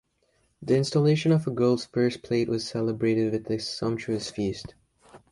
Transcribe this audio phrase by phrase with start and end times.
[0.63, 4.73] The installation of a girl's first plate was celebrated with a sumptuous feast.